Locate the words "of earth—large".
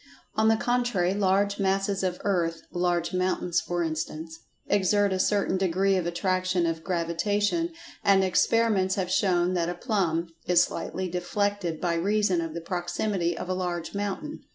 2.01-3.13